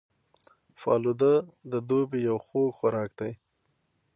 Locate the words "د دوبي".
1.71-2.19